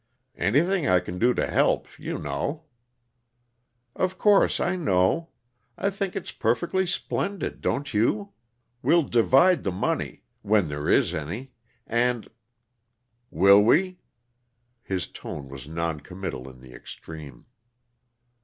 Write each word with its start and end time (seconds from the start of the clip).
"Anything 0.39 0.87
I 0.87 0.99
can 0.99 1.19
do 1.19 1.31
to 1.35 1.45
help, 1.45 1.85
you 1.99 2.17
know" 2.17 2.63
"Of 3.95 4.17
course 4.17 4.59
I 4.59 4.75
know, 4.75 5.29
I 5.77 5.91
think 5.91 6.15
it's 6.15 6.31
perfectly 6.31 6.87
splendid, 6.87 7.61
don't 7.61 7.93
you? 7.93 8.33
We'll 8.81 9.03
divide 9.03 9.61
the 9.61 9.69
money 9.71 10.23
when 10.41 10.69
there 10.69 10.89
is 10.89 11.13
any, 11.13 11.51
and" 11.85 12.29
"Will 13.29 13.61
we?" 13.61 13.99
His 14.81 15.05
tone 15.05 15.49
was 15.49 15.67
noncommittal 15.67 16.49
in 16.49 16.61
the 16.61 16.73
extreme. 16.73 17.45